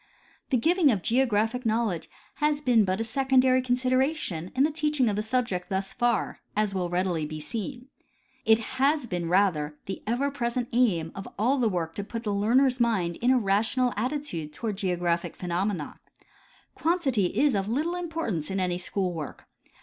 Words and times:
The 0.49 0.57
giving 0.57 0.89
of 0.89 1.03
geographic 1.03 1.63
knowledge 1.63 2.09
has 2.37 2.59
been 2.59 2.85
but 2.85 2.99
a 2.99 3.03
secondary 3.03 3.61
consideration 3.61 4.51
in 4.55 4.63
the 4.63 4.71
teaching 4.71 5.07
of 5.09 5.15
the 5.15 5.21
subject 5.21 5.69
thus 5.69 5.93
far, 5.93 6.39
as 6.55 6.73
will 6.73 6.89
be 6.89 6.93
readily 6.93 7.39
seen. 7.39 7.87
It 8.43 8.57
has 8.79 9.05
been, 9.05 9.29
rather, 9.29 9.77
the 9.85 10.01
ever 10.07 10.31
present 10.31 10.69
aim 10.73 11.11
of 11.13 11.27
all 11.37 11.59
the 11.59 11.69
work 11.69 11.93
to 11.93 12.03
put 12.03 12.23
the 12.23 12.33
learner's 12.33 12.79
mind 12.79 13.17
in 13.17 13.29
a 13.29 13.37
rational 13.37 13.93
attitude 13.95 14.53
toward 14.53 14.77
geographic 14.79 15.35
phenomena. 15.35 15.99
Quantity 16.73 17.25
is 17.39 17.53
of 17.53 17.69
little 17.69 17.93
importance 17.93 18.49
in 18.49 18.59
any 18.59 18.79
school 18.79 19.13
work. 19.13 19.45